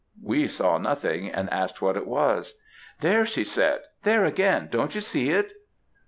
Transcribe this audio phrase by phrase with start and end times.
[0.23, 2.57] We saw nothing, and asked what it was.
[3.01, 3.81] "'There!' she said.
[4.01, 4.67] 'There again!
[4.71, 5.53] don't you see it?'